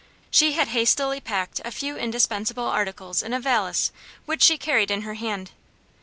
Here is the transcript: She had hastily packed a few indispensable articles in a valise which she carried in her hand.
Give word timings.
She 0.31 0.53
had 0.53 0.69
hastily 0.69 1.19
packed 1.21 1.61
a 1.63 1.69
few 1.69 1.95
indispensable 1.95 2.65
articles 2.65 3.21
in 3.21 3.33
a 3.35 3.39
valise 3.39 3.91
which 4.25 4.41
she 4.41 4.57
carried 4.57 4.89
in 4.89 5.03
her 5.03 5.13
hand. 5.13 5.51